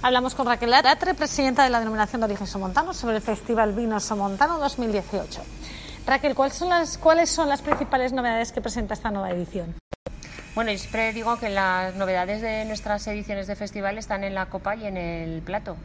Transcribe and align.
Hablamos 0.00 0.36
con 0.36 0.46
Raquel 0.46 0.70
Latre, 0.70 1.12
presidenta 1.14 1.64
de 1.64 1.70
la 1.70 1.80
denominación 1.80 2.20
de 2.20 2.26
origen 2.26 2.46
somontano, 2.46 2.94
sobre 2.94 3.16
el 3.16 3.22
Festival 3.22 3.72
Vino 3.72 3.98
Somontano 3.98 4.56
2018. 4.60 5.42
Raquel, 6.06 6.36
¿cuáles 6.36 6.54
son 6.54 6.68
las, 6.68 6.98
cuáles 6.98 7.28
son 7.30 7.48
las 7.48 7.62
principales 7.62 8.12
novedades 8.12 8.52
que 8.52 8.60
presenta 8.60 8.94
esta 8.94 9.10
nueva 9.10 9.30
edición? 9.30 9.74
Bueno, 10.54 10.70
yo 10.70 10.78
siempre 10.78 11.12
digo 11.12 11.36
que 11.38 11.50
las 11.50 11.96
novedades 11.96 12.42
de 12.42 12.64
nuestras 12.64 13.04
ediciones 13.08 13.48
de 13.48 13.56
festival 13.56 13.98
están 13.98 14.22
en 14.22 14.36
la 14.36 14.46
copa 14.46 14.76
y 14.76 14.86
en 14.86 14.96
el 14.96 15.42
plato, 15.42 15.76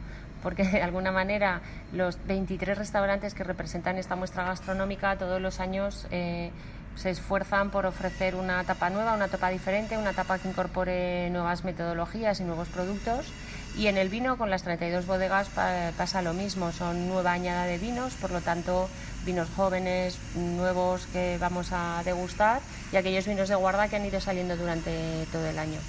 porque 0.44 0.62
de 0.62 0.80
alguna 0.80 1.10
manera 1.10 1.60
los 1.92 2.24
23 2.24 2.78
restaurantes 2.78 3.34
que 3.34 3.42
representan 3.42 3.98
esta 3.98 4.14
muestra 4.14 4.44
gastronómica 4.44 5.18
todos 5.18 5.40
los 5.40 5.58
años 5.58 6.06
eh, 6.12 6.52
se 6.94 7.10
esfuerzan 7.10 7.72
por 7.72 7.84
ofrecer 7.84 8.36
una 8.36 8.60
etapa 8.60 8.90
nueva, 8.90 9.14
una 9.14 9.24
etapa 9.24 9.50
diferente, 9.50 9.98
una 9.98 10.10
etapa 10.10 10.38
que 10.38 10.48
incorpore 10.48 11.30
nuevas 11.30 11.64
metodologías 11.64 12.38
y 12.38 12.44
nuevos 12.44 12.68
productos 12.68 13.32
y 13.76 13.88
en 13.88 13.98
el 13.98 14.08
vino, 14.08 14.38
con 14.38 14.50
las 14.50 14.62
32 14.62 15.06
bodegas, 15.06 15.48
pasa 15.96 16.22
lo 16.22 16.32
mismo. 16.32 16.70
Son 16.72 17.08
nueva 17.08 17.32
añada 17.32 17.66
de 17.66 17.78
vinos, 17.78 18.14
por 18.14 18.30
lo 18.30 18.40
tanto, 18.40 18.88
vinos 19.24 19.48
jóvenes, 19.56 20.18
nuevos 20.36 21.06
que 21.12 21.38
vamos 21.40 21.68
a 21.72 22.02
degustar 22.04 22.60
y 22.92 22.96
aquellos 22.96 23.26
vinos 23.26 23.48
de 23.48 23.56
guarda 23.56 23.88
que 23.88 23.96
han 23.96 24.06
ido 24.06 24.20
saliendo 24.20 24.56
durante 24.56 25.26
todo 25.32 25.46
el 25.46 25.58
año. 25.58 25.80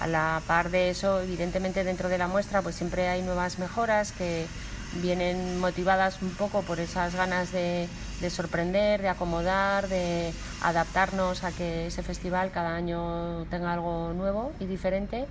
A 0.00 0.06
la 0.06 0.42
par 0.46 0.70
de 0.70 0.90
eso, 0.90 1.20
evidentemente, 1.20 1.82
dentro 1.82 2.08
de 2.08 2.18
la 2.18 2.28
muestra, 2.28 2.62
pues 2.62 2.76
siempre 2.76 3.08
hay 3.08 3.22
nuevas 3.22 3.58
mejoras 3.58 4.12
que 4.12 4.46
vienen 5.02 5.58
motivadas 5.58 6.22
un 6.22 6.30
poco 6.30 6.62
por 6.62 6.78
esas 6.78 7.16
ganas 7.16 7.50
de, 7.50 7.88
de 8.20 8.30
sorprender, 8.30 9.02
de 9.02 9.08
acomodar, 9.08 9.88
de 9.88 10.32
adaptarnos 10.62 11.42
a 11.42 11.50
que 11.50 11.88
ese 11.88 12.04
festival 12.04 12.52
cada 12.52 12.76
año 12.76 13.44
tenga 13.50 13.72
algo 13.72 14.12
nuevo 14.14 14.52
y 14.60 14.66
diferente 14.66 15.26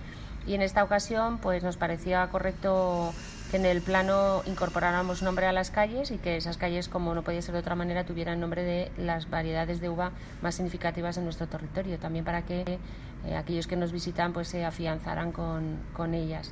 y 0.46 0.56
en 0.56 0.62
esta 0.62 0.84
ocasión 0.84 1.38
pues 1.38 1.64
nos 1.64 1.78
parecía 1.78 2.28
correcto 2.30 3.14
que 3.54 3.58
en 3.58 3.66
el 3.66 3.82
plano 3.82 4.42
incorporáramos 4.46 5.22
nombre 5.22 5.46
a 5.46 5.52
las 5.52 5.70
calles 5.70 6.10
y 6.10 6.18
que 6.18 6.38
esas 6.38 6.58
calles, 6.58 6.90
como 6.90 7.14
no 7.14 7.22
podía 7.22 7.42
ser 7.42 7.54
de 7.54 7.60
otra 7.60 7.76
manera, 7.76 8.04
tuvieran 8.04 8.40
nombre 8.40 8.64
de 8.64 8.92
las 8.98 9.30
variedades 9.30 9.80
de 9.80 9.90
uva 9.90 10.12
más 10.42 10.56
significativas 10.56 11.18
en 11.18 11.26
nuestro 11.26 11.48
territorio, 11.48 12.00
también 12.00 12.26
para 12.26 12.42
que 12.42 12.80
eh, 13.26 13.36
aquellos 13.36 13.68
que 13.68 13.76
nos 13.76 13.92
visitan 13.92 14.34
pues 14.34 14.48
se 14.48 14.66
afianzaran 14.66 15.32
con, 15.32 15.78
con, 15.94 16.16
ellas. 16.16 16.52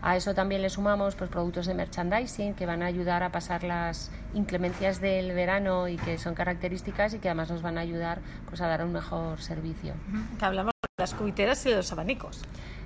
A 0.00 0.16
eso 0.16 0.32
también 0.32 0.62
le 0.62 0.70
sumamos 0.70 1.16
pues, 1.16 1.28
productos 1.28 1.66
de 1.66 1.74
merchandising 1.74 2.54
que 2.54 2.64
van 2.64 2.82
a 2.82 2.86
ayudar 2.86 3.22
a 3.22 3.30
pasar 3.30 3.62
las 3.62 4.10
inclemencias 4.32 5.00
del 5.00 5.32
verano 5.32 5.86
y 5.86 5.96
que 5.96 6.16
son 6.16 6.34
características 6.34 7.12
y 7.14 7.18
que 7.18 7.28
además 7.28 7.50
nos 7.50 7.62
van 7.62 7.76
a 7.76 7.82
ayudar 7.82 8.20
pues, 8.48 8.62
a 8.62 8.68
dar 8.68 8.82
un 8.84 8.92
mejor 8.92 9.42
servicio. 9.42 9.92
Hablamos 10.40 10.72
de 10.82 11.02
las 11.02 11.14
cubiteras 11.14 11.66
y 11.66 11.70
de 11.70 11.76
los 11.76 11.92
abanicos 11.92 12.42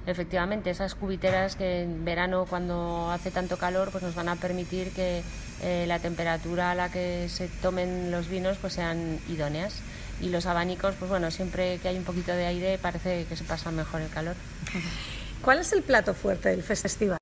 efectivamente 0.07 0.71
esas 0.71 0.95
cubiteras 0.95 1.57
que 1.57 1.83
en 1.83 2.05
verano 2.05 2.47
cuando 2.49 3.11
hace 3.11 3.31
tanto 3.31 3.57
calor 3.57 3.91
pues 3.91 4.03
nos 4.03 4.15
van 4.15 4.29
a 4.29 4.37
permitir 4.37 4.91
que 4.91 5.23
eh, 5.63 5.85
la 5.87 5.99
temperatura 5.99 6.73
a 6.73 6.75
la 6.75 6.91
que 6.91 7.29
se 7.29 7.49
tomen 7.49 8.11
los 8.11 8.29
vinos 8.29 8.59
pues 8.61 8.73
sean 8.73 9.19
idóneas 9.29 9.81
y 10.21 10.29
los 10.29 10.47
abanicos 10.47 10.95
pues 10.99 11.09
bueno 11.09 11.31
siempre 11.31 11.79
que 11.79 11.89
hay 11.89 11.97
un 11.97 12.05
poquito 12.05 12.33
de 12.33 12.47
aire 12.47 12.79
parece 12.79 13.27
que 13.27 13.37
se 13.37 13.45
pasa 13.45 13.71
mejor 13.71 14.01
el 14.01 14.09
calor 14.09 14.35
¿Cuál 15.43 15.59
es 15.59 15.73
el 15.73 15.83
plato 15.83 16.15
fuerte 16.15 16.51
del 16.51 16.63
festival? 16.63 17.19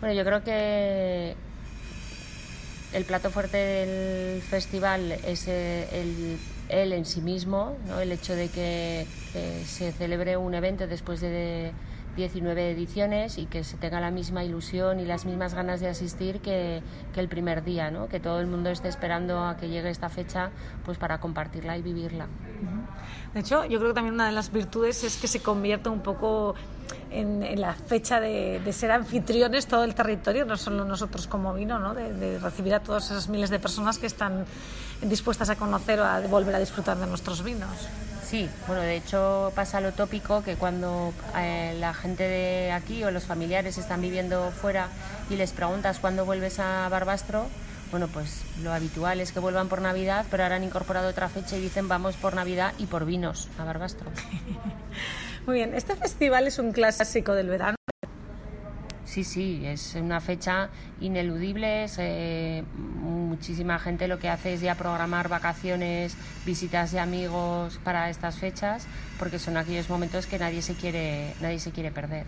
Bueno 0.00 0.14
yo 0.14 0.24
creo 0.24 0.42
que 0.42 1.36
el 2.94 3.04
plato 3.04 3.30
fuerte 3.30 3.56
del 3.56 4.40
festival 4.42 5.12
es 5.12 5.48
eh, 5.48 5.88
el 5.92 6.38
él 6.68 6.92
en 6.92 7.04
sí 7.04 7.20
mismo, 7.20 7.76
¿no? 7.86 8.00
el 8.00 8.10
hecho 8.10 8.34
de 8.34 8.48
que 8.48 9.06
se 9.66 9.92
celebre 9.92 10.36
un 10.36 10.54
evento 10.54 10.86
después 10.86 11.20
de 11.20 11.72
19 12.16 12.70
ediciones 12.70 13.38
y 13.38 13.46
que 13.46 13.64
se 13.64 13.76
tenga 13.76 14.00
la 14.00 14.10
misma 14.10 14.44
ilusión 14.44 15.00
y 15.00 15.04
las 15.04 15.26
mismas 15.26 15.54
ganas 15.54 15.80
de 15.80 15.88
asistir 15.88 16.40
que, 16.40 16.80
que, 17.12 17.20
el 17.20 17.28
primer 17.28 17.64
día, 17.64 17.90
¿no? 17.90 18.08
que 18.08 18.20
todo 18.20 18.40
el 18.40 18.46
mundo 18.46 18.70
esté 18.70 18.88
esperando 18.88 19.44
a 19.44 19.56
que 19.56 19.68
llegue 19.68 19.90
esta 19.90 20.08
fecha 20.08 20.50
pues 20.84 20.96
para 20.96 21.18
compartirla 21.18 21.76
y 21.76 21.82
vivirla. 21.82 22.28
De 23.32 23.40
hecho, 23.40 23.64
yo 23.64 23.78
creo 23.78 23.90
que 23.90 23.94
también 23.94 24.14
una 24.14 24.26
de 24.26 24.32
las 24.32 24.52
virtudes 24.52 25.04
es 25.04 25.16
que 25.16 25.28
se 25.28 25.40
convierta 25.40 25.90
un 25.90 26.00
poco 26.00 26.54
en, 27.10 27.60
la 27.60 27.74
fecha 27.74 28.20
de, 28.20 28.60
ser 28.72 28.90
anfitriones 28.90 29.66
todo 29.66 29.84
el 29.84 29.94
territorio, 29.94 30.44
no 30.44 30.56
solo 30.56 30.84
nosotros 30.84 31.26
como 31.26 31.54
vino, 31.54 31.78
¿no? 31.78 31.94
de, 31.94 32.12
de 32.12 32.38
recibir 32.38 32.74
a 32.74 32.80
todas 32.80 33.06
esas 33.10 33.28
miles 33.28 33.50
de 33.50 33.58
personas 33.58 33.98
que 33.98 34.06
están 34.06 34.44
dispuestas 35.02 35.50
a 35.50 35.56
conocer 35.56 36.00
o 36.00 36.04
a 36.04 36.20
volver 36.20 36.54
a 36.54 36.58
disfrutar 36.58 36.96
de 36.96 37.06
nuestros 37.06 37.42
vinos. 37.42 37.88
Sí, 38.24 38.48
bueno, 38.66 38.82
de 38.82 38.96
hecho 38.96 39.52
pasa 39.54 39.80
lo 39.80 39.92
tópico 39.92 40.42
que 40.42 40.56
cuando 40.56 41.12
eh, 41.36 41.76
la 41.78 41.92
gente 41.92 42.24
de 42.24 42.72
aquí 42.72 43.04
o 43.04 43.10
los 43.10 43.24
familiares 43.24 43.78
están 43.78 44.00
viviendo 44.00 44.50
fuera 44.50 44.88
y 45.30 45.36
les 45.36 45.52
preguntas 45.52 45.98
cuándo 45.98 46.24
vuelves 46.24 46.58
a 46.58 46.88
Barbastro, 46.88 47.46
bueno, 47.94 48.08
pues 48.08 48.42
lo 48.60 48.72
habitual 48.72 49.20
es 49.20 49.30
que 49.30 49.38
vuelvan 49.38 49.68
por 49.68 49.80
Navidad, 49.80 50.26
pero 50.28 50.42
ahora 50.42 50.56
han 50.56 50.64
incorporado 50.64 51.08
otra 51.08 51.28
fecha 51.28 51.56
y 51.56 51.60
dicen 51.60 51.86
vamos 51.86 52.16
por 52.16 52.34
Navidad 52.34 52.74
y 52.76 52.86
por 52.86 53.04
vinos 53.04 53.48
a 53.56 53.62
Barbastro. 53.62 54.10
Muy 55.46 55.58
bien, 55.58 55.74
este 55.74 55.94
festival 55.94 56.48
es 56.48 56.58
un 56.58 56.72
clásico 56.72 57.34
del 57.34 57.50
verano. 57.50 57.76
Sí, 59.06 59.22
sí, 59.22 59.62
es 59.64 59.94
una 59.94 60.20
fecha 60.20 60.70
ineludible. 61.00 61.86
Eh, 61.98 62.64
muchísima 62.74 63.78
gente 63.78 64.08
lo 64.08 64.18
que 64.18 64.28
hace 64.28 64.54
es 64.54 64.60
ya 64.60 64.74
programar 64.74 65.28
vacaciones, 65.28 66.16
visitas 66.44 66.90
de 66.90 66.98
amigos 66.98 67.78
para 67.84 68.10
estas 68.10 68.38
fechas, 68.38 68.88
porque 69.20 69.38
son 69.38 69.56
aquellos 69.56 69.88
momentos 69.88 70.26
que 70.26 70.40
nadie 70.40 70.62
se 70.62 70.74
quiere, 70.74 71.32
nadie 71.40 71.60
se 71.60 71.70
quiere 71.70 71.92
perder. 71.92 72.26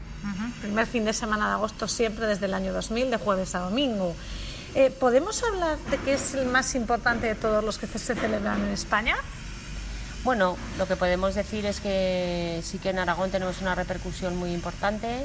Primer 0.60 0.86
fin 0.86 1.04
de 1.04 1.12
semana 1.12 1.48
de 1.48 1.54
agosto 1.54 1.88
siempre 1.88 2.28
desde 2.28 2.46
el 2.46 2.54
año 2.54 2.72
2000, 2.72 3.10
de 3.10 3.16
jueves 3.16 3.56
a 3.56 3.58
domingo. 3.58 4.14
Eh, 4.78 4.90
¿Podemos 4.90 5.42
hablar 5.42 5.78
de 5.90 5.96
qué 5.96 6.12
es 6.12 6.34
el 6.34 6.44
más 6.44 6.74
importante 6.74 7.26
de 7.28 7.34
todos 7.34 7.64
los 7.64 7.78
que 7.78 7.86
se 7.86 8.14
celebran 8.14 8.62
en 8.62 8.72
España? 8.72 9.16
Bueno, 10.22 10.58
lo 10.76 10.86
que 10.86 10.96
podemos 10.96 11.34
decir 11.34 11.64
es 11.64 11.80
que 11.80 12.60
sí 12.62 12.76
que 12.76 12.90
en 12.90 12.98
Aragón 12.98 13.30
tenemos 13.30 13.62
una 13.62 13.74
repercusión 13.74 14.36
muy 14.36 14.52
importante, 14.52 15.24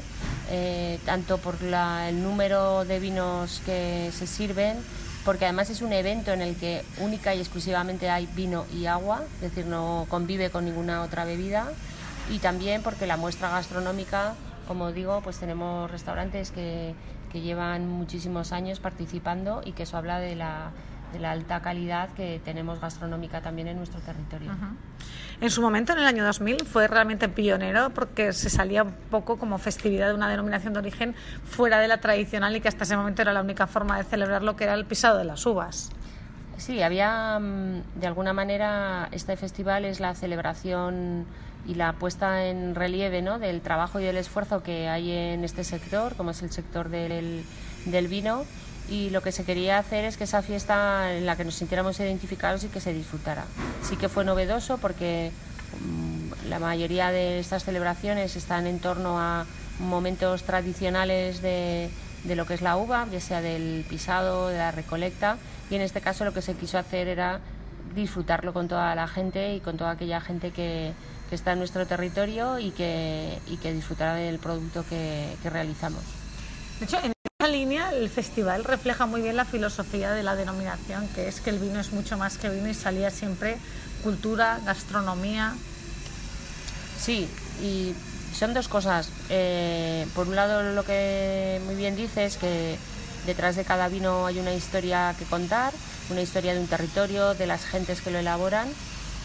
eh, 0.49 0.99
tanto 1.05 1.37
por 1.37 1.57
el 1.61 2.23
número 2.23 2.85
de 2.85 2.99
vinos 3.01 3.61
que 3.65 4.09
se 4.17 4.25
sirven, 4.25 4.77
porque 5.25 5.43
además 5.43 5.69
es 5.69 5.81
un 5.81 5.91
evento 5.91 6.31
en 6.31 6.41
el 6.41 6.55
que 6.55 6.85
única 6.99 7.35
y 7.35 7.41
exclusivamente 7.41 8.09
hay 8.09 8.27
vino 8.27 8.65
y 8.73 8.85
agua, 8.85 9.21
es 9.35 9.41
decir, 9.41 9.65
no 9.65 10.05
convive 10.07 10.49
con 10.49 10.63
ninguna 10.63 11.03
otra 11.03 11.25
bebida, 11.25 11.67
y 12.29 12.39
también 12.39 12.83
porque 12.83 13.05
la 13.05 13.17
muestra 13.17 13.49
gastronómica, 13.49 14.33
como 14.65 14.93
digo, 14.93 15.19
pues 15.21 15.39
tenemos 15.39 15.91
restaurantes 15.91 16.51
que, 16.51 16.95
que 17.31 17.41
llevan 17.41 17.87
muchísimos 17.87 18.51
años 18.51 18.79
participando 18.79 19.61
y 19.65 19.71
que 19.71 19.83
eso 19.83 19.97
habla 19.97 20.19
de 20.19 20.35
la 20.35 20.71
de 21.11 21.19
la 21.19 21.31
alta 21.31 21.61
calidad 21.61 22.09
que 22.09 22.41
tenemos 22.43 22.79
gastronómica 22.79 23.41
también 23.41 23.67
en 23.67 23.77
nuestro 23.77 23.99
territorio. 23.99 24.51
En 25.39 25.49
su 25.49 25.61
momento, 25.61 25.93
en 25.93 25.99
el 25.99 26.05
año 26.05 26.23
2000, 26.23 26.65
fue 26.65 26.87
realmente 26.87 27.27
pionero 27.27 27.89
porque 27.89 28.31
se 28.33 28.49
salía 28.49 28.83
un 28.83 28.93
poco 29.09 29.37
como 29.37 29.57
festividad 29.57 30.07
de 30.07 30.13
una 30.13 30.29
denominación 30.29 30.73
de 30.73 30.79
origen 30.79 31.15
fuera 31.43 31.79
de 31.79 31.87
la 31.87 31.99
tradicional 31.99 32.55
y 32.55 32.61
que 32.61 32.67
hasta 32.67 32.83
ese 32.83 32.95
momento 32.95 33.21
era 33.21 33.33
la 33.33 33.41
única 33.41 33.67
forma 33.67 33.97
de 33.97 34.03
celebrar 34.03 34.43
lo 34.43 34.55
que 34.55 34.65
era 34.65 34.73
el 34.73 34.85
pisado 34.85 35.17
de 35.17 35.25
las 35.25 35.45
uvas. 35.45 35.91
Sí, 36.61 36.83
había, 36.83 37.39
mm, 37.39 37.99
de 37.99 38.05
alguna 38.05 38.33
manera, 38.33 39.09
este 39.11 39.35
festival 39.35 39.83
es 39.83 39.99
la 39.99 40.13
celebración 40.13 41.25
y 41.67 41.73
la 41.73 41.93
puesta 41.93 42.45
en 42.45 42.75
relieve 42.75 43.23
¿no? 43.23 43.39
del 43.39 43.61
trabajo 43.61 43.99
y 43.99 44.03
del 44.03 44.17
esfuerzo 44.17 44.61
que 44.61 44.87
hay 44.87 45.11
en 45.11 45.43
este 45.43 45.63
sector, 45.63 46.15
como 46.15 46.31
es 46.31 46.43
el 46.43 46.51
sector 46.51 46.89
del, 46.89 47.43
del 47.85 48.07
vino 48.07 48.45
y 48.89 49.09
lo 49.09 49.21
que 49.21 49.31
se 49.31 49.43
quería 49.43 49.79
hacer 49.79 50.05
es 50.05 50.17
que 50.17 50.25
esa 50.25 50.43
fiesta 50.43 51.15
en 51.15 51.25
la 51.25 51.35
que 51.35 51.45
nos 51.45 51.55
sintiéramos 51.55 51.99
identificados 51.99 52.63
y 52.63 52.67
que 52.67 52.79
se 52.79 52.93
disfrutara. 52.93 53.45
Sí 53.81 53.97
que 53.97 54.07
fue 54.07 54.23
novedoso 54.23 54.77
porque 54.77 55.31
mm, 55.83 56.47
la 56.47 56.59
mayoría 56.59 57.09
de 57.09 57.39
estas 57.39 57.63
celebraciones 57.63 58.35
están 58.35 58.67
en 58.67 58.77
torno 58.77 59.19
a 59.19 59.47
momentos 59.79 60.43
tradicionales 60.43 61.41
de, 61.41 61.89
de 62.23 62.35
lo 62.35 62.45
que 62.45 62.53
es 62.53 62.61
la 62.61 62.77
uva, 62.77 63.07
ya 63.11 63.19
sea 63.19 63.41
del 63.41 63.85
pisado, 63.89 64.47
de 64.47 64.57
la 64.57 64.71
recolecta, 64.71 65.37
y 65.69 65.75
en 65.75 65.81
este 65.81 66.01
caso 66.01 66.25
lo 66.25 66.33
que 66.33 66.41
se 66.41 66.53
quiso 66.55 66.77
hacer 66.77 67.07
era 67.07 67.39
disfrutarlo 67.95 68.53
con 68.53 68.67
toda 68.67 68.93
la 68.95 69.07
gente 69.07 69.55
y 69.55 69.59
con 69.59 69.77
toda 69.77 69.91
aquella 69.91 70.21
gente 70.21 70.51
que, 70.51 70.93
que 71.29 71.35
está 71.35 71.53
en 71.53 71.59
nuestro 71.59 71.85
territorio 71.87 72.59
y 72.59 72.71
que, 72.71 73.39
y 73.47 73.57
que 73.57 73.73
disfrutará 73.73 74.15
del 74.15 74.39
producto 74.39 74.85
que, 74.87 75.35
que 75.41 75.49
realizamos. 75.49 76.03
De 76.79 76.85
hecho, 76.85 76.97
en 77.03 77.13
esa 77.39 77.51
línea 77.51 77.91
el 77.91 78.09
festival 78.09 78.63
refleja 78.63 79.05
muy 79.05 79.21
bien 79.21 79.35
la 79.35 79.45
filosofía 79.45 80.11
de 80.11 80.23
la 80.23 80.35
denominación, 80.35 81.07
que 81.09 81.27
es 81.27 81.41
que 81.41 81.49
el 81.49 81.59
vino 81.59 81.79
es 81.79 81.91
mucho 81.91 82.17
más 82.17 82.37
que 82.37 82.49
vino 82.49 82.69
y 82.69 82.73
salía 82.73 83.09
siempre 83.11 83.57
cultura, 84.03 84.59
gastronomía. 84.65 85.53
Sí, 86.99 87.27
y 87.61 87.93
son 88.33 88.53
dos 88.53 88.67
cosas. 88.67 89.09
Eh, 89.29 90.07
por 90.15 90.27
un 90.27 90.35
lado, 90.35 90.63
lo 90.63 90.83
que 90.83 91.61
muy 91.65 91.75
bien 91.75 91.95
dices, 91.95 92.37
que 92.37 92.77
detrás 93.25 93.55
de 93.55 93.63
cada 93.65 93.87
vino 93.87 94.25
hay 94.25 94.39
una 94.39 94.53
historia 94.53 95.15
que 95.17 95.25
contar, 95.25 95.73
una 96.09 96.21
historia 96.21 96.53
de 96.53 96.59
un 96.59 96.67
territorio, 96.67 97.33
de 97.33 97.47
las 97.47 97.65
gentes 97.65 98.01
que 98.01 98.11
lo 98.11 98.19
elaboran. 98.19 98.67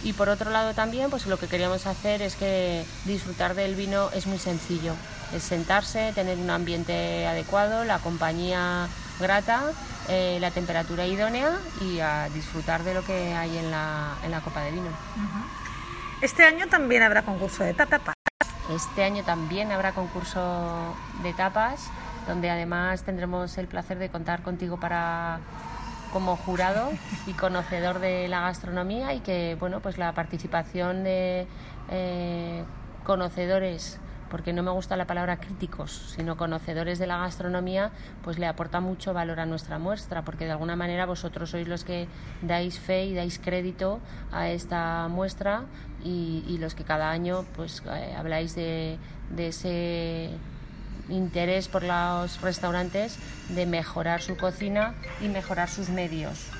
Y 0.04 0.12
por 0.12 0.28
otro 0.28 0.50
lado 0.50 0.74
también, 0.74 1.10
pues 1.10 1.26
lo 1.26 1.38
que 1.38 1.48
queríamos 1.48 1.86
hacer 1.86 2.22
es 2.22 2.36
que 2.36 2.84
disfrutar 3.06 3.54
del 3.54 3.74
vino 3.74 4.10
es 4.12 4.26
muy 4.26 4.38
sencillo. 4.38 4.94
Es 5.34 5.42
sentarse, 5.42 6.12
tener 6.14 6.38
un 6.38 6.50
ambiente 6.50 7.26
adecuado, 7.26 7.84
la 7.84 7.98
compañía 7.98 8.88
grata, 9.18 9.62
eh, 10.08 10.38
la 10.40 10.50
temperatura 10.50 11.06
idónea 11.06 11.58
y 11.80 11.98
a 12.00 12.28
disfrutar 12.28 12.84
de 12.84 12.94
lo 12.94 13.04
que 13.04 13.34
hay 13.34 13.56
en 13.56 13.70
la, 13.70 14.16
en 14.22 14.30
la 14.30 14.40
copa 14.40 14.62
de 14.62 14.72
vino. 14.72 14.90
Este 16.20 16.44
año 16.44 16.66
también 16.68 17.02
habrá 17.02 17.22
concurso 17.22 17.64
de 17.64 17.74
tapas. 17.74 18.15
Este 18.70 19.04
año 19.04 19.22
también 19.22 19.70
habrá 19.70 19.92
concurso 19.92 20.94
de 21.22 21.32
tapas, 21.32 21.88
donde 22.26 22.50
además 22.50 23.04
tendremos 23.04 23.56
el 23.58 23.68
placer 23.68 23.98
de 23.98 24.08
contar 24.08 24.42
contigo 24.42 24.78
para 24.78 25.38
como 26.12 26.36
jurado 26.36 26.90
y 27.26 27.32
conocedor 27.32 27.98
de 28.00 28.26
la 28.28 28.40
gastronomía 28.40 29.12
y 29.12 29.20
que 29.20 29.56
bueno 29.58 29.80
pues 29.80 29.98
la 29.98 30.12
participación 30.12 31.04
de 31.04 31.46
eh, 31.90 32.64
conocedores 33.04 34.00
porque 34.36 34.52
no 34.52 34.62
me 34.62 34.70
gusta 34.70 34.98
la 34.98 35.06
palabra 35.06 35.38
críticos, 35.38 36.12
sino 36.14 36.36
conocedores 36.36 36.98
de 36.98 37.06
la 37.06 37.16
gastronomía, 37.16 37.90
pues 38.22 38.38
le 38.38 38.46
aporta 38.46 38.80
mucho 38.80 39.14
valor 39.14 39.40
a 39.40 39.46
nuestra 39.46 39.78
muestra, 39.78 40.26
porque 40.26 40.44
de 40.44 40.50
alguna 40.50 40.76
manera 40.76 41.06
vosotros 41.06 41.48
sois 41.48 41.66
los 41.66 41.84
que 41.84 42.06
dais 42.42 42.78
fe 42.78 43.06
y 43.06 43.14
dais 43.14 43.38
crédito 43.38 43.98
a 44.32 44.50
esta 44.50 45.08
muestra 45.08 45.62
y, 46.04 46.58
los 46.60 46.74
que 46.74 46.84
cada 46.84 47.08
año 47.10 47.46
pues 47.56 47.82
eh, 47.86 48.14
habláis 48.14 48.54
de, 48.54 48.98
de 49.30 49.48
ese 49.48 50.28
interés 51.08 51.68
por 51.68 51.82
los 51.82 52.38
restaurantes 52.42 53.16
de 53.48 53.64
mejorar 53.64 54.20
su 54.20 54.36
cocina 54.36 54.92
y 55.22 55.28
mejorar 55.28 55.70
sus 55.70 55.88
medios. 55.88 56.50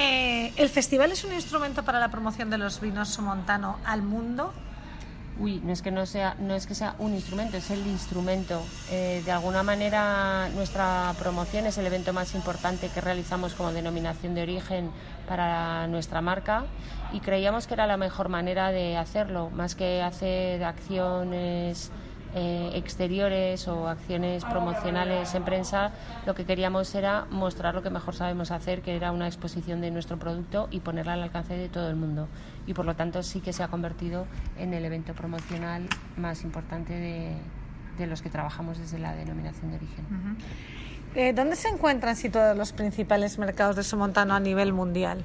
Eh, 0.00 0.52
¿El 0.56 0.68
festival 0.68 1.10
es 1.10 1.24
un 1.24 1.32
instrumento 1.32 1.82
para 1.82 1.98
la 1.98 2.08
promoción 2.08 2.50
de 2.50 2.58
los 2.58 2.80
vinos 2.80 3.08
somontano 3.08 3.80
al 3.84 4.02
mundo? 4.02 4.54
Uy, 5.40 5.60
no 5.64 5.72
es 5.72 5.82
que 5.82 5.90
no 5.90 6.06
sea, 6.06 6.36
no 6.38 6.54
es 6.54 6.68
que 6.68 6.76
sea 6.76 6.94
un 7.00 7.14
instrumento, 7.14 7.56
es 7.56 7.68
el 7.72 7.84
instrumento. 7.84 8.62
Eh, 8.92 9.22
de 9.24 9.32
alguna 9.32 9.64
manera 9.64 10.50
nuestra 10.54 11.12
promoción 11.18 11.66
es 11.66 11.78
el 11.78 11.86
evento 11.86 12.12
más 12.12 12.36
importante 12.36 12.88
que 12.90 13.00
realizamos 13.00 13.54
como 13.54 13.72
denominación 13.72 14.36
de 14.36 14.42
origen 14.42 14.92
para 15.26 15.88
nuestra 15.88 16.20
marca 16.20 16.66
y 17.12 17.18
creíamos 17.18 17.66
que 17.66 17.74
era 17.74 17.88
la 17.88 17.96
mejor 17.96 18.28
manera 18.28 18.70
de 18.70 18.96
hacerlo, 18.96 19.50
más 19.50 19.74
que 19.74 20.00
hacer 20.00 20.62
acciones 20.62 21.90
eh, 22.34 22.72
exteriores 22.74 23.66
o 23.68 23.88
acciones 23.88 24.44
promocionales 24.44 25.34
en 25.34 25.44
prensa, 25.44 25.92
lo 26.26 26.34
que 26.34 26.44
queríamos 26.44 26.94
era 26.94 27.26
mostrar 27.30 27.74
lo 27.74 27.82
que 27.82 27.88
mejor 27.88 28.14
sabemos 28.14 28.50
hacer, 28.50 28.82
que 28.82 28.94
era 28.94 29.12
una 29.12 29.26
exposición 29.26 29.80
de 29.80 29.90
nuestro 29.90 30.18
producto 30.18 30.68
y 30.70 30.80
ponerla 30.80 31.14
al 31.14 31.22
alcance 31.22 31.56
de 31.56 31.68
todo 31.70 31.88
el 31.88 31.96
mundo. 31.96 32.28
Y 32.66 32.74
por 32.74 32.84
lo 32.84 32.94
tanto 32.94 33.22
sí 33.22 33.40
que 33.40 33.54
se 33.54 33.62
ha 33.62 33.68
convertido 33.68 34.26
en 34.58 34.74
el 34.74 34.84
evento 34.84 35.14
promocional 35.14 35.88
más 36.18 36.44
importante 36.44 36.92
de, 36.92 38.06
los 38.06 38.20
que 38.20 38.28
trabajamos 38.28 38.78
desde 38.78 38.98
la 38.98 39.14
denominación 39.14 39.70
de 39.70 39.76
origen. 39.76 40.04
Eh, 41.14 41.32
¿Dónde 41.32 41.56
se 41.56 41.68
encuentran 41.68 42.14
situados 42.14 42.56
los 42.56 42.72
principales 42.72 43.38
mercados 43.38 43.74
de 43.74 43.82
Somontano 43.82 44.34
a 44.34 44.40
nivel 44.40 44.72
mundial? 44.72 45.24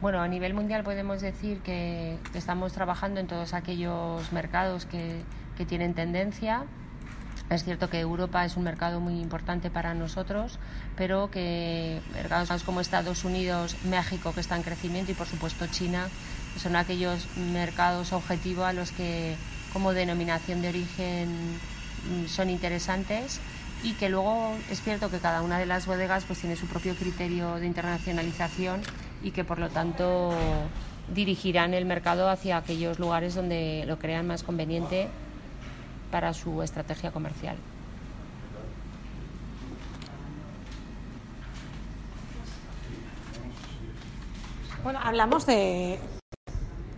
Bueno, 0.00 0.20
a 0.22 0.28
nivel 0.28 0.54
mundial 0.54 0.82
podemos 0.82 1.20
decir 1.20 1.58
que 1.60 2.16
estamos 2.34 2.72
trabajando 2.72 3.20
en 3.20 3.26
todos 3.26 3.52
aquellos 3.52 4.32
mercados 4.32 4.86
que, 4.86 5.20
que 5.60 5.66
tienen 5.66 5.92
tendencia. 5.92 6.64
Es 7.50 7.64
cierto 7.64 7.90
que 7.90 8.00
Europa 8.00 8.46
es 8.46 8.56
un 8.56 8.62
mercado 8.62 8.98
muy 8.98 9.20
importante 9.20 9.70
para 9.70 9.92
nosotros, 9.92 10.58
pero 10.96 11.30
que 11.30 12.00
mercados 12.14 12.62
como 12.62 12.80
Estados 12.80 13.24
Unidos, 13.26 13.76
México, 13.84 14.32
que 14.32 14.40
está 14.40 14.56
en 14.56 14.62
crecimiento, 14.62 15.12
y 15.12 15.14
por 15.14 15.26
supuesto 15.26 15.66
China, 15.66 16.08
son 16.56 16.76
aquellos 16.76 17.26
mercados 17.52 18.14
objetivos 18.14 18.64
a 18.64 18.72
los 18.72 18.90
que 18.90 19.36
como 19.74 19.92
denominación 19.92 20.62
de 20.62 20.70
origen 20.70 21.28
mm, 21.28 22.26
son 22.26 22.48
interesantes 22.48 23.38
y 23.82 23.92
que 23.92 24.08
luego 24.08 24.54
es 24.70 24.80
cierto 24.80 25.10
que 25.10 25.18
cada 25.18 25.42
una 25.42 25.58
de 25.58 25.66
las 25.66 25.84
bodegas 25.84 26.24
pues 26.24 26.38
tiene 26.38 26.56
su 26.56 26.68
propio 26.68 26.94
criterio 26.94 27.56
de 27.56 27.66
internacionalización 27.66 28.80
y 29.22 29.32
que 29.32 29.44
por 29.44 29.58
lo 29.58 29.68
tanto 29.68 30.32
dirigirán 31.14 31.74
el 31.74 31.84
mercado 31.84 32.30
hacia 32.30 32.56
aquellos 32.56 32.98
lugares 32.98 33.34
donde 33.34 33.84
lo 33.86 33.98
crean 33.98 34.26
más 34.26 34.42
conveniente 34.42 35.08
para 36.10 36.32
su 36.34 36.62
estrategia 36.62 37.10
comercial. 37.10 37.56
Bueno, 44.82 44.98
hablamos 45.02 45.44
de 45.46 45.98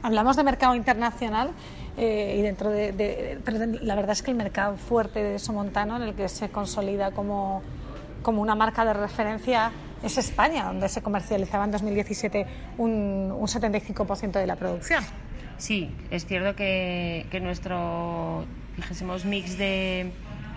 hablamos 0.02 0.36
de 0.36 0.44
mercado 0.44 0.74
internacional 0.74 1.50
eh, 1.96 2.36
y 2.38 2.42
dentro 2.42 2.70
de, 2.70 3.38
la 3.82 3.94
verdad 3.94 4.12
es 4.12 4.22
que 4.22 4.30
el 4.30 4.36
mercado 4.36 4.76
fuerte 4.76 5.22
de 5.22 5.38
Somontano 5.38 5.96
en 5.96 6.02
el 6.02 6.14
que 6.14 6.28
se 6.28 6.48
consolida 6.48 7.10
como, 7.10 7.62
como 8.22 8.40
una 8.40 8.54
marca 8.54 8.84
de 8.84 8.94
referencia 8.94 9.72
es 10.02 10.18
España, 10.18 10.64
donde 10.64 10.88
se 10.88 11.02
comercializaba 11.02 11.64
en 11.64 11.72
2017 11.72 12.46
un, 12.78 13.32
un 13.36 13.46
75% 13.46 14.32
de 14.32 14.46
la 14.46 14.56
producción. 14.56 15.04
Sí, 15.62 15.88
es 16.10 16.26
cierto 16.26 16.56
que, 16.56 17.24
nuestro 17.40 18.44
dijésemos 18.76 19.24
mix 19.24 19.56
de, 19.56 20.10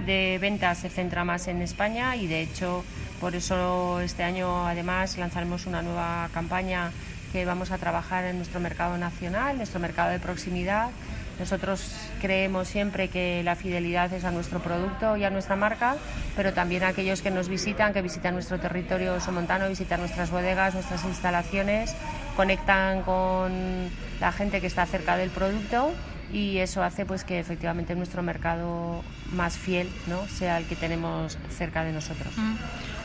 de 0.03 0.39
ventas 0.41 0.79
se 0.79 0.89
centra 0.89 1.23
más 1.23 1.47
en 1.47 1.61
España 1.61 2.15
y 2.15 2.25
de 2.25 2.41
hecho 2.41 2.83
por 3.21 3.35
eso 3.35 3.99
este 3.99 4.23
año 4.23 4.65
además 4.65 5.15
lanzaremos 5.19 5.67
una 5.67 5.83
nueva 5.83 6.27
campaña 6.33 6.89
que 7.31 7.45
vamos 7.45 7.69
a 7.69 7.77
trabajar 7.77 8.25
en 8.25 8.37
nuestro 8.37 8.59
mercado 8.59 8.97
nacional, 8.97 9.57
nuestro 9.57 9.79
mercado 9.79 10.09
de 10.09 10.17
proximidad. 10.17 10.89
Nosotros 11.37 11.85
creemos 12.19 12.67
siempre 12.67 13.09
que 13.09 13.43
la 13.43 13.55
fidelidad 13.55 14.11
es 14.11 14.23
a 14.23 14.31
nuestro 14.31 14.59
producto 14.59 15.17
y 15.17 15.24
a 15.24 15.29
nuestra 15.29 15.55
marca, 15.55 15.97
pero 16.35 16.51
también 16.53 16.81
a 16.81 16.88
aquellos 16.88 17.21
que 17.21 17.29
nos 17.29 17.47
visitan, 17.47 17.93
que 17.93 18.01
visitan 18.01 18.33
nuestro 18.33 18.59
territorio 18.59 19.19
somontano, 19.19 19.69
visitan 19.69 20.00
nuestras 20.00 20.31
bodegas, 20.31 20.74
nuestras 20.74 21.05
instalaciones, 21.05 21.93
conectan 22.35 23.03
con 23.03 23.91
la 24.19 24.31
gente 24.31 24.62
que 24.62 24.67
está 24.67 24.86
cerca 24.86 25.17
del 25.17 25.29
producto 25.29 25.93
y 26.31 26.57
eso 26.57 26.84
hace 26.84 27.05
pues 27.05 27.24
que 27.24 27.39
efectivamente 27.39 27.95
nuestro 27.95 28.24
mercado 28.24 29.03
más 29.31 29.57
fiel 29.57 29.89
¿no? 30.07 30.27
sea 30.27 30.57
el 30.57 30.65
que 30.65 30.75
tenemos 30.75 31.38
cerca 31.55 31.84
de 31.84 31.91
nosotros. 31.91 32.34
Mm. 32.36 32.55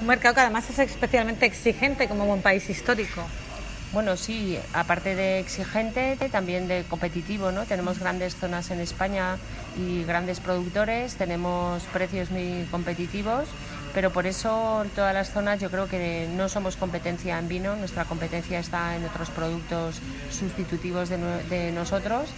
Un 0.01 0.07
mercado 0.07 0.35
que 0.35 0.41
además 0.41 0.69
es 0.71 0.79
especialmente 0.79 1.47
exigente 1.47 2.09
como 2.09 2.27
buen 2.27 2.43
país 2.43 2.69
histórico. 2.71 3.23
Bueno, 3.93 4.17
sí, 4.17 4.57
aparte 4.73 5.17
de 5.17 5.41
exigente, 5.41 6.17
también 6.31 6.69
de 6.69 6.85
competitivo, 6.85 7.51
¿no? 7.51 7.65
Tenemos 7.65 7.99
grandes 7.99 8.37
zonas 8.37 8.71
en 8.71 8.79
España 8.79 9.37
y 9.77 10.05
grandes 10.05 10.39
productores, 10.39 11.17
tenemos 11.17 11.83
precios 11.93 12.31
muy 12.31 12.69
competitivos, 12.71 13.49
pero 13.95 14.11
por 14.11 14.27
eso 14.27 14.83
en 14.85 14.91
todas 14.91 15.15
las 15.15 15.31
zonas 15.33 15.61
yo 15.61 15.71
creo 15.71 15.89
que 15.89 16.29
no 16.35 16.49
somos 16.49 16.77
competencia 16.77 17.39
en 17.39 17.49
vino, 17.49 17.77
nuestra 17.77 18.05
competencia 18.05 18.59
está 18.59 18.97
en 18.97 19.05
otros 19.05 19.31
productos 19.31 20.01
sustitutivos 20.31 21.09
de, 21.09 21.73
nosotros 21.73 22.31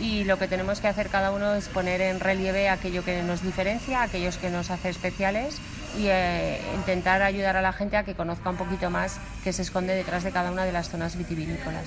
y 0.00 0.24
lo 0.24 0.38
que 0.38 0.48
tenemos 0.48 0.80
que 0.80 0.88
hacer 0.88 1.08
cada 1.08 1.32
uno 1.32 1.54
es 1.54 1.68
poner 1.68 2.00
en 2.00 2.20
relieve 2.20 2.68
aquello 2.68 3.04
que 3.04 3.22
nos 3.22 3.42
diferencia, 3.42 4.02
aquellos 4.02 4.36
que 4.36 4.50
nos 4.50 4.70
hace 4.70 4.88
especiales 4.88 5.58
y 5.98 6.06
eh, 6.06 6.60
intentar 6.74 7.22
ayudar 7.22 7.56
a 7.56 7.62
la 7.62 7.72
gente 7.72 7.96
a 7.96 8.04
que 8.04 8.14
conozca 8.14 8.50
un 8.50 8.56
poquito 8.56 8.90
más 8.90 9.18
qué 9.44 9.52
se 9.52 9.62
esconde 9.62 9.94
detrás 9.94 10.24
de 10.24 10.32
cada 10.32 10.50
una 10.50 10.64
de 10.64 10.72
las 10.72 10.88
zonas 10.88 11.16
vitivinícolas. 11.16 11.84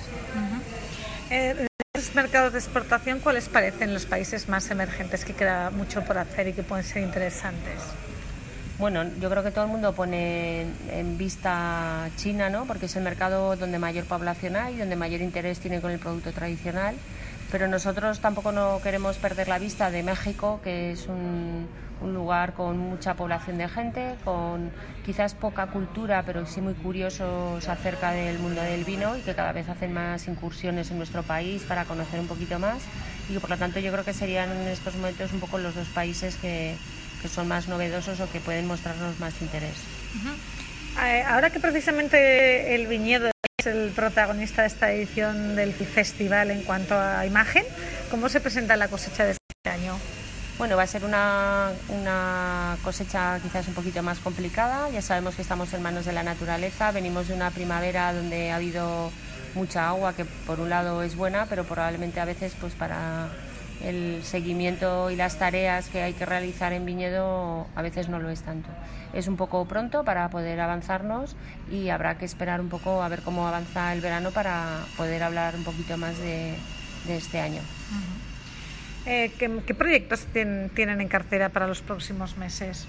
Eh, 1.30 1.66
los 1.94 2.14
mercados 2.14 2.52
de 2.52 2.58
exportación, 2.58 3.20
¿cuáles 3.20 3.48
parecen 3.48 3.92
los 3.92 4.06
países 4.06 4.48
más 4.48 4.70
emergentes 4.70 5.24
que 5.24 5.32
queda 5.32 5.70
mucho 5.70 6.04
por 6.04 6.18
hacer 6.18 6.48
y 6.48 6.52
que 6.52 6.62
pueden 6.62 6.84
ser 6.84 7.02
interesantes? 7.02 7.80
Bueno, 8.78 9.04
yo 9.20 9.30
creo 9.30 9.42
que 9.42 9.50
todo 9.50 9.64
el 9.64 9.70
mundo 9.70 9.94
pone 9.94 10.66
en 10.90 11.16
vista 11.16 12.10
China, 12.16 12.50
¿no? 12.50 12.66
Porque 12.66 12.86
es 12.86 12.96
el 12.96 13.02
mercado 13.02 13.56
donde 13.56 13.78
mayor 13.78 14.04
población 14.04 14.56
hay, 14.56 14.76
donde 14.76 14.96
mayor 14.96 15.22
interés 15.22 15.60
tiene 15.60 15.80
con 15.80 15.92
el 15.92 15.98
producto 15.98 16.30
tradicional 16.32 16.94
pero 17.50 17.68
nosotros 17.68 18.20
tampoco 18.20 18.52
no 18.52 18.80
queremos 18.82 19.16
perder 19.18 19.48
la 19.48 19.58
vista 19.58 19.90
de 19.90 20.02
México, 20.02 20.60
que 20.62 20.92
es 20.92 21.06
un, 21.06 21.68
lugar 22.02 22.52
con 22.52 22.76
mucha 22.78 23.14
población 23.14 23.56
de 23.56 23.68
gente, 23.68 24.14
con 24.22 24.70
quizás 25.04 25.34
poca 25.34 25.68
cultura, 25.68 26.22
pero 26.26 26.44
sí 26.46 26.60
muy 26.60 26.74
curiosos 26.74 27.66
acerca 27.68 28.10
del 28.12 28.38
mundo 28.38 28.60
del 28.60 28.84
vino 28.84 29.16
y 29.16 29.22
que 29.22 29.34
cada 29.34 29.52
vez 29.52 29.68
hacen 29.68 29.94
más 29.94 30.28
incursiones 30.28 30.90
en 30.90 30.98
nuestro 30.98 31.22
país 31.22 31.62
para 31.62 31.84
conocer 31.84 32.20
un 32.20 32.26
poquito 32.26 32.58
más. 32.58 32.82
Y 33.30 33.38
por 33.38 33.48
lo 33.48 33.56
tanto 33.56 33.80
yo 33.80 33.90
creo 33.90 34.04
que 34.04 34.12
serían 34.12 34.50
en 34.50 34.68
estos 34.68 34.94
momentos 34.94 35.32
un 35.32 35.40
poco 35.40 35.58
los 35.58 35.74
dos 35.74 35.88
países 35.88 36.36
que, 36.36 36.76
que 37.20 37.28
son 37.28 37.48
más 37.48 37.68
novedosos 37.68 38.20
o 38.20 38.30
que 38.30 38.40
pueden 38.40 38.66
mostrarnos 38.66 39.18
más 39.20 39.34
interés. 39.40 39.76
Eh, 41.04 41.22
ahora 41.26 41.50
que 41.50 41.60
precisamente 41.60 42.74
el 42.74 42.86
viñedo 42.86 43.30
es 43.58 43.66
el 43.66 43.90
protagonista 43.90 44.62
de 44.62 44.68
esta 44.68 44.92
edición 44.92 45.56
del 45.56 45.72
festival 45.74 46.50
en 46.50 46.62
cuanto 46.62 46.98
a 46.98 47.26
imagen, 47.26 47.64
¿cómo 48.10 48.28
se 48.28 48.40
presenta 48.40 48.76
la 48.76 48.88
cosecha 48.88 49.24
de 49.24 49.32
este 49.32 49.70
año? 49.70 49.98
Bueno, 50.58 50.76
va 50.76 50.84
a 50.84 50.86
ser 50.86 51.04
una, 51.04 51.70
una, 51.90 52.78
cosecha 52.82 53.38
quizás 53.42 53.68
un 53.68 53.74
poquito 53.74 54.02
más 54.02 54.18
complicada. 54.20 54.88
Ya 54.88 55.02
sabemos 55.02 55.34
que 55.34 55.42
estamos 55.42 55.70
en 55.74 55.82
manos 55.82 56.06
de 56.06 56.14
la 56.14 56.22
naturaleza. 56.22 56.92
Venimos 56.92 57.28
de 57.28 57.34
una 57.34 57.50
primavera 57.50 58.14
donde 58.14 58.50
ha 58.50 58.56
habido 58.56 59.10
mucha 59.54 59.88
agua, 59.88 60.14
que 60.14 60.24
por 60.24 60.60
un 60.60 60.70
lado 60.70 61.02
es 61.02 61.14
buena, 61.14 61.44
pero 61.44 61.64
probablemente 61.64 62.20
a 62.20 62.24
veces 62.24 62.54
pues 62.58 62.74
para 62.74 63.28
el 63.82 64.22
seguimiento 64.24 65.10
y 65.10 65.16
las 65.16 65.38
tareas 65.38 65.88
que 65.88 66.02
hay 66.02 66.12
que 66.14 66.26
realizar 66.26 66.72
en 66.72 66.86
viñedo 66.86 67.66
a 67.74 67.82
veces 67.82 68.08
no 68.08 68.18
lo 68.18 68.30
es 68.30 68.42
tanto. 68.42 68.68
Es 69.12 69.28
un 69.28 69.36
poco 69.36 69.64
pronto 69.66 70.04
para 70.04 70.28
poder 70.30 70.60
avanzarnos 70.60 71.36
y 71.70 71.90
habrá 71.90 72.18
que 72.18 72.24
esperar 72.24 72.60
un 72.60 72.68
poco 72.68 73.02
a 73.02 73.08
ver 73.08 73.22
cómo 73.22 73.46
avanza 73.46 73.92
el 73.92 74.00
verano 74.00 74.30
para 74.30 74.80
poder 74.96 75.22
hablar 75.22 75.54
un 75.54 75.64
poquito 75.64 75.96
más 75.96 76.18
de, 76.18 76.54
de 77.06 77.16
este 77.16 77.40
año. 77.40 77.60
Eh, 79.06 79.32
¿qué, 79.38 79.60
¿qué, 79.64 79.74
proyectos 79.74 80.26
tienen, 80.32 80.68
tienen, 80.70 81.00
en 81.00 81.08
cartera 81.08 81.48
para 81.50 81.66
los 81.66 81.80
próximos 81.80 82.36
meses? 82.36 82.86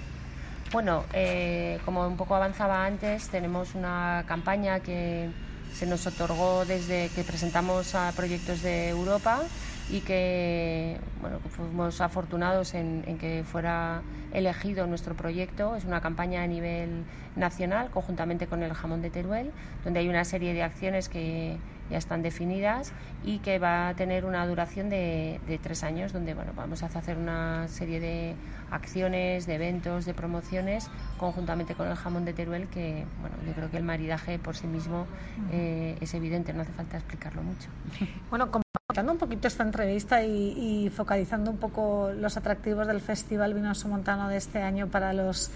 Bueno, 0.72 1.04
eh, 1.12 1.78
como 1.84 2.06
un 2.06 2.16
poco 2.16 2.34
avanzaba 2.34 2.84
antes, 2.84 3.28
tenemos 3.28 3.74
una 3.74 4.24
campaña 4.26 4.80
que 4.80 5.30
se 5.72 5.86
nos 5.86 6.06
otorgó 6.06 6.64
desde 6.64 7.08
que 7.14 7.22
presentamos 7.22 7.94
a 7.94 8.12
proyectos 8.16 8.62
de 8.62 8.88
Europa 8.88 9.42
y 9.90 10.00
que 10.00 10.98
bueno, 11.20 11.38
fuimos 11.50 12.00
afortunados 12.00 12.74
en, 12.74 13.04
en, 13.06 13.18
que 13.18 13.44
fuera 13.44 14.02
elegido 14.32 14.86
nuestro 14.86 15.14
proyecto. 15.14 15.76
Es 15.76 15.84
una 15.84 16.00
campaña 16.00 16.42
a 16.42 16.46
nivel 16.46 17.04
nacional, 17.36 17.90
conjuntamente 17.90 18.46
con 18.46 18.62
el 18.62 18.72
jamón 18.74 19.02
de 19.02 19.10
Teruel, 19.10 19.50
donde 19.84 20.00
hay 20.00 20.08
una 20.08 20.24
serie 20.24 20.52
de 20.52 20.62
acciones 20.62 21.08
que 21.08 21.56
ya 21.90 21.96
están 21.96 22.22
definidas 22.22 22.92
y 23.24 23.38
que 23.38 23.58
va 23.58 23.88
a 23.88 23.94
tener 23.94 24.24
una 24.26 24.46
duración 24.46 24.90
de, 24.90 25.40
de 25.46 25.58
tres 25.58 25.82
años, 25.82 26.12
donde 26.12 26.34
bueno, 26.34 26.52
vamos 26.54 26.82
a 26.82 26.86
hacer 26.86 27.16
una 27.16 27.66
serie 27.68 27.98
de 27.98 28.34
acciones, 28.70 29.46
de 29.46 29.54
eventos, 29.54 30.04
de 30.04 30.12
promociones, 30.12 30.90
conjuntamente 31.16 31.74
con 31.74 31.88
el 31.88 31.96
jamón 31.96 32.26
de 32.26 32.34
Teruel, 32.34 32.68
que 32.68 33.06
bueno, 33.20 33.36
yo 33.46 33.54
creo 33.54 33.70
que 33.70 33.78
el 33.78 33.84
maridaje 33.84 34.38
por 34.38 34.54
sí 34.56 34.66
mismo 34.66 35.06
eh, 35.50 35.96
es 36.00 36.12
evidente, 36.12 36.52
no 36.52 36.60
hace 36.60 36.72
falta 36.72 36.98
explicarlo 36.98 37.42
mucho. 37.42 37.68
Bueno, 38.28 38.50
un 38.96 39.18
poquito 39.18 39.48
esta 39.48 39.64
entrevista 39.64 40.24
y, 40.24 40.90
focalizando 40.96 41.50
un 41.50 41.58
poco 41.58 42.10
los 42.16 42.38
atractivos 42.38 42.86
del 42.86 43.02
Festival 43.02 43.52
Vinoso 43.52 43.86
Montano 43.86 44.30
de 44.30 44.38
este 44.38 44.62
año 44.62 44.86
para 44.88 45.12
los 45.12 45.50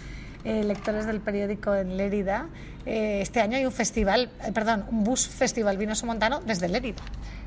eh, 0.44 0.62
lectores 0.62 1.06
del 1.06 1.20
periódico 1.20 1.74
en 1.74 1.96
Lérida, 1.96 2.48
eh, 2.84 3.20
este 3.22 3.40
año 3.40 3.56
hay 3.56 3.64
un 3.64 3.72
festival, 3.72 4.28
eh, 4.46 4.52
perdón, 4.52 4.84
un 4.90 5.02
bus 5.02 5.28
festival 5.28 5.78
Vinoso 5.78 6.04
Montano 6.04 6.42
desde 6.44 6.68
Lérida. 6.68 7.00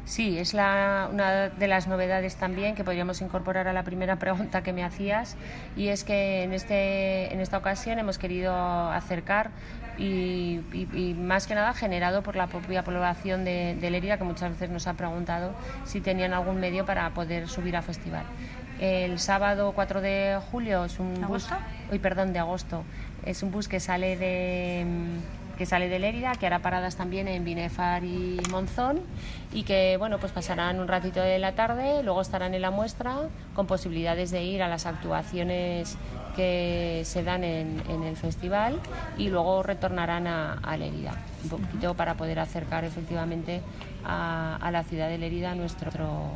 Sí, 0.06 0.38
es 0.38 0.54
la, 0.54 1.10
una 1.12 1.50
de 1.50 1.68
las 1.68 1.88
novedades 1.88 2.36
también 2.36 2.76
que 2.76 2.84
podríamos 2.84 3.22
incorporar 3.22 3.68
a 3.68 3.74
la 3.74 3.84
primera 3.84 4.16
pregunta 4.20 4.62
que 4.62 4.72
me 4.72 4.84
hacías 4.84 5.36
y 5.76 5.88
es 5.88 6.04
que 6.04 6.44
en, 6.44 6.54
este, 6.54 7.34
en 7.34 7.42
esta 7.42 7.58
ocasión 7.58 7.98
hemos 7.98 8.20
querido 8.20 8.54
acercar 8.54 9.50
y, 9.98 10.62
y, 10.74 10.88
y 10.94 11.14
más 11.16 11.48
que 11.48 11.56
nada 11.56 11.74
generado 11.74 12.22
por 12.22 12.36
la 12.36 12.48
propia 12.48 12.84
población 12.84 13.46
de, 13.46 13.76
de 13.80 13.90
Lérida 13.90 14.18
que 14.18 14.26
muchas 14.26 14.52
veces 14.52 14.70
nos 14.70 14.86
ha 14.88 14.94
preguntado 14.94 15.54
si 15.86 16.02
tenían 16.02 16.34
algún 16.34 16.60
medio 16.60 16.86
para 16.86 17.10
poder 17.12 17.48
subir 17.48 17.76
a 17.76 17.82
festival. 17.82 18.26
El 18.80 19.20
sábado 19.20 19.72
4 19.74 20.02
de 20.02 20.38
julio 20.52 20.86
es 20.86 21.00
un 21.00 21.26
bus, 21.28 21.48
hoy 21.92 22.00
perdón, 22.00 22.34
de 22.34 22.40
agosto, 22.40 22.84
es 23.26 23.42
un 23.42 23.52
bus 23.52 23.70
que 23.70 23.80
sale 23.80 24.18
de 24.18 24.86
que 25.56 25.66
sale 25.66 25.90
de 25.90 26.00
Lérida, 26.00 26.34
que 26.36 26.48
hará 26.48 26.60
paradas 26.60 26.96
también 26.96 27.28
en 27.28 27.44
Binefar 27.44 28.04
y 28.04 28.40
Monzón 28.52 29.02
y 29.54 29.64
que 29.64 29.96
bueno, 29.98 30.20
pues 30.20 30.32
pasarán 30.32 30.80
un 30.80 30.88
ratito 30.88 31.22
de 31.22 31.40
la 31.40 31.54
tarde, 31.54 32.04
luego 32.04 32.22
estarán 32.22 32.54
en 32.54 32.62
la 32.62 32.72
muestra 32.72 33.18
con 33.54 33.68
posibilidades 33.68 34.32
de 34.32 34.44
ir 34.44 34.64
a 34.64 34.68
las 34.68 34.86
actuaciones 34.86 35.98
que 36.36 37.02
se 37.06 37.24
dan 37.24 37.44
en, 37.44 37.82
el 38.04 38.18
festival 38.18 38.80
y 39.18 39.30
luego 39.30 39.64
retornarán 39.64 40.28
a, 40.28 40.54
a 40.62 40.76
un 40.76 41.50
poquito 41.50 41.94
para 41.94 42.16
poder 42.16 42.40
acercar 42.40 42.84
efectivamente 42.84 43.62
a, 44.04 44.58
a 44.62 44.72
la 44.72 44.84
ciudad 44.84 45.08
de 45.08 45.18
Lérida 45.18 45.52
a 45.52 45.56
nuestro 45.56 46.32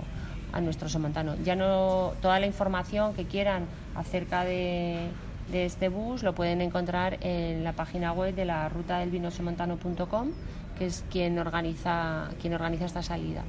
a 0.51 0.61
nuestro 0.61 0.89
somontano. 0.89 1.35
Ya 1.43 1.55
no 1.55 2.13
toda 2.21 2.39
la 2.39 2.47
información 2.47 3.13
que 3.13 3.25
quieran 3.25 3.65
acerca 3.95 4.43
de, 4.43 5.09
de, 5.51 5.65
este 5.65 5.89
bus 5.89 6.23
lo 6.23 6.33
pueden 6.33 6.61
encontrar 6.61 7.17
en 7.21 7.63
la 7.63 7.73
página 7.73 8.11
web 8.13 8.35
de 8.35 8.45
la 8.45 8.69
ruta 8.69 8.99
del 8.99 9.09
vino 9.09 9.31
somontano.com, 9.31 10.31
que 10.77 10.85
es 10.85 11.03
quien 11.09 11.37
organiza 11.39 12.29
quien 12.41 12.53
organiza 12.53 12.85
esta 12.85 13.03
salida. 13.03 13.43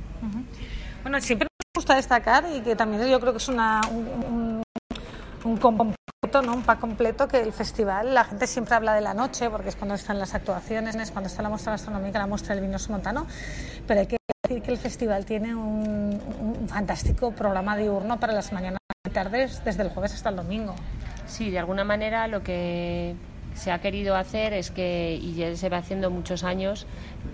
Bueno, 1.02 1.20
siempre 1.20 1.46
nos 1.46 1.82
gusta 1.82 1.96
destacar 1.96 2.44
y 2.54 2.60
que 2.60 2.76
también 2.76 3.08
yo 3.08 3.20
creo 3.20 3.32
que 3.32 3.38
es 3.38 3.48
una, 3.48 3.80
un, 3.90 4.62
un, 5.44 5.58
un 5.82 5.94
¿no? 6.42 6.54
un 6.54 6.62
pack 6.62 6.78
completo 6.78 7.26
que 7.26 7.40
el 7.40 7.52
festival, 7.52 8.14
la 8.14 8.24
gente 8.24 8.46
siempre 8.46 8.74
habla 8.74 8.94
de 8.94 9.00
la 9.00 9.14
noche 9.14 9.50
porque 9.50 9.70
es 9.70 9.76
cuando 9.76 9.94
están 9.94 10.18
las 10.18 10.34
actuaciones, 10.34 11.10
cuando 11.10 11.28
está 11.28 11.42
la 11.42 11.48
muestra 11.48 11.72
gastronómica, 11.72 12.18
la 12.18 12.26
muestra 12.26 12.54
del 12.54 12.64
vino 12.64 12.78
somontano, 12.78 13.26
pero 13.86 14.00
hay 14.00 14.06
que 14.06 14.16
decir 14.44 14.62
que 14.62 14.70
el 14.70 14.78
festival 14.78 15.24
tiene 15.24 15.54
un, 15.54 16.20
fantástico 16.68 17.32
programa 17.32 17.76
diurno 17.76 18.20
para 18.20 18.32
las 18.32 18.52
mañanas 18.52 18.78
y 19.04 19.10
tardes 19.10 19.64
desde 19.64 19.82
el 19.82 19.88
jueves 19.88 20.14
hasta 20.14 20.28
el 20.28 20.36
domingo. 20.36 20.74
Sí, 21.30 21.50
de 21.50 21.60
alguna 21.60 21.84
manera 21.84 22.26
lo 22.26 22.42
que 22.42 23.14
se 23.54 23.70
ha 23.70 23.80
querido 23.80 24.16
hacer 24.16 24.52
es 24.52 24.72
que, 24.72 25.16
y 25.22 25.34
ya 25.34 25.54
se 25.54 25.68
va 25.68 25.76
haciendo 25.76 26.10
muchos 26.10 26.42
años, 26.42 26.86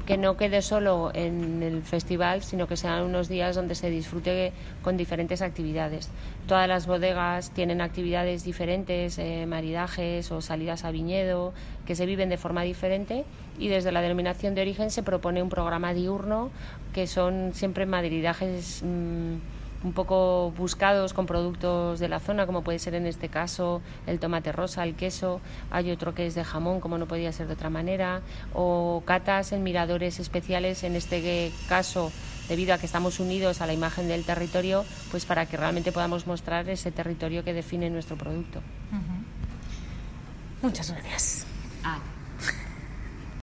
que 0.05 0.19
no 0.19 0.37
quede 0.37 0.61
solo 0.61 1.11
en 1.15 1.63
el 1.63 1.83
festival, 1.83 2.43
sino 2.43 2.67
que 2.67 2.77
sean 2.77 3.05
unos 3.05 3.29
días 3.29 3.57
donde 3.57 3.75
se 3.75 3.89
disfrute 3.89 4.53
con 4.83 4.99
diferentes 4.99 5.41
actividades. 5.41 6.11
Todas 6.47 6.69
las 6.69 6.87
bodegas 6.87 7.51
tienen 7.53 7.81
actividades 7.81 8.45
diferentes, 8.45 9.19
eh, 9.19 9.47
maridajes 9.47 10.31
o 10.31 10.43
salidas 10.43 10.85
a 10.85 10.91
viñedo, 10.91 11.55
que 11.87 11.97
se 11.97 12.05
viven 12.05 12.29
de 12.29 12.37
forma 12.37 12.63
diferente 12.65 13.25
y 13.59 13.69
desde 13.69 13.93
la 13.93 14.03
denominación 14.03 14.55
de 14.55 14.61
origen 14.61 14.91
se 14.91 15.03
propone 15.03 15.43
un 15.43 15.49
programa 15.49 15.95
diurno 15.95 16.51
que 16.93 17.07
son 17.07 17.53
siempre 17.55 17.87
maridajes. 17.87 18.83
Mmm, 18.85 19.56
un 19.85 19.93
poco 19.93 20.53
buscados 20.57 21.13
con 21.13 21.27
productos 21.27 21.99
de 21.99 22.09
la 22.09 22.21
zona, 22.21 22.47
como 22.47 22.63
puede 22.63 22.79
ser 22.79 22.95
en 22.95 23.07
este 23.07 23.29
caso 23.29 23.83
el 24.07 24.19
tomate 24.19 24.53
rosa, 24.53 24.85
el 24.85 24.95
queso, 24.95 25.41
hay 25.71 25.91
otro 25.91 26.15
que 26.15 26.27
es 26.27 26.35
de 26.35 26.45
jamón, 26.45 26.81
como 26.81 26.99
no 26.99 27.07
podía 27.07 27.33
ser 27.33 27.47
de 27.47 27.55
otra 27.55 27.71
manera, 27.71 28.23
o 28.55 29.03
catas 29.05 29.53
en 29.53 29.63
miradores 29.63 30.19
especiales, 30.19 30.83
en 30.83 30.97
este 30.97 31.53
caso 31.69 32.13
debido 32.49 32.75
a 32.75 32.79
que 32.79 32.87
estamos 32.87 33.21
unidos 33.21 33.61
a 33.61 33.67
la 33.67 33.73
imagen 33.73 34.09
del 34.09 34.25
territorio, 34.25 34.85
pues 35.11 35.25
para 35.25 35.47
que 35.47 35.57
realmente 35.57 35.93
podamos 35.93 36.27
mostrar 36.27 36.69
ese 36.69 36.93
territorio 36.93 37.45
que 37.45 37.53
define 37.53 37.91
nuestro 37.91 38.17
producto. 38.17 38.61
Uh 38.93 38.97
-huh. 38.97 40.63
Muchas 40.63 40.91
gracias. 40.91 41.47
Ah. 41.85 41.99